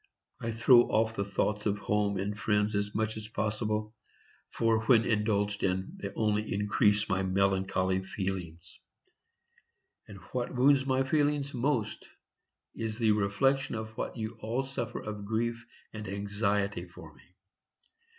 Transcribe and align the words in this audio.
I 0.41 0.49
throw 0.49 0.85
off 0.89 1.15
the 1.15 1.23
thoughts 1.23 1.67
of 1.67 1.77
home 1.77 2.17
and 2.17 2.35
friends 2.35 2.73
as 2.73 2.95
much 2.95 3.17
as 3.17 3.27
possible; 3.27 3.93
for, 4.49 4.83
when 4.85 5.05
indulged 5.05 5.61
in, 5.61 5.93
they 6.01 6.09
only 6.15 6.51
increase 6.51 7.07
my 7.07 7.21
melancholy 7.21 8.03
feelings. 8.03 8.79
And 10.07 10.17
what 10.31 10.55
wounds 10.55 10.87
my 10.87 11.03
feelings 11.03 11.53
most 11.53 12.09
is 12.73 12.97
the 12.97 13.11
reflection 13.11 13.75
of 13.75 13.95
what 13.95 14.17
you 14.17 14.37
all 14.39 14.63
suffer 14.63 15.01
of 15.01 15.23
grief 15.23 15.63
and 15.93 16.07
anxiety 16.07 16.87
for 16.87 17.13
me. 17.13 17.21